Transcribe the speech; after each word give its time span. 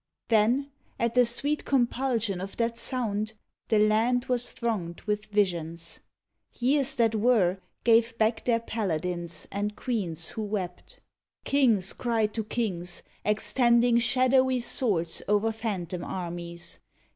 Then, 0.29 0.71
at 0.97 1.13
the 1.13 1.25
sweet 1.27 1.63
compulsion 1.63 2.41
of 2.41 2.57
that 2.57 2.79
sound, 2.79 3.33
The 3.67 3.77
land 3.77 4.25
was 4.25 4.51
thronged 4.51 5.01
with 5.01 5.27
visions. 5.27 5.99
Years 6.53 6.95
that 6.95 7.13
were 7.13 7.59
Gave 7.83 8.17
back 8.17 8.43
their 8.45 8.59
paladins 8.61 9.47
and 9.51 9.75
queens 9.75 10.29
who 10.29 10.41
wept. 10.41 11.01
61 11.45 11.45
SHAKESPEARE 11.45 11.51
Kings 11.51 11.93
cried 11.93 12.33
to 12.33 12.43
kings, 12.43 13.03
extending 13.23 13.99
shadowy 13.99 14.59
swords 14.59 15.21
O 15.27 15.37
er 15.47 15.51
phantom 15.51 16.03
armies. 16.03 16.79